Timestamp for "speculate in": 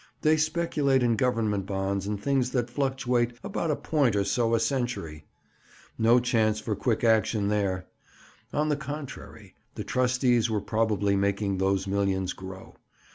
0.35-1.15